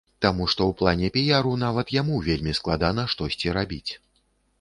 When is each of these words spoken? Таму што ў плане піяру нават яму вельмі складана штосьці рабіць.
Таму 0.25 0.45
што 0.51 0.61
ў 0.69 0.77
плане 0.79 1.09
піяру 1.17 1.51
нават 1.63 1.93
яму 1.97 2.15
вельмі 2.29 2.55
складана 2.61 3.05
штосьці 3.13 3.53
рабіць. 3.59 3.87